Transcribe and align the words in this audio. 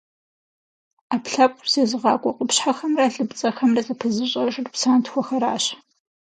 Ӏэпкълъэпкъыр 1.09 1.69
зезыгъакӏуэ 1.73 2.31
къупщхьэхэмрэ 2.37 3.05
лыпцӏэхэмрэ 3.15 3.81
зэпызыщӏэжыр 3.87 4.67
псантхуэхэращ. 4.73 5.65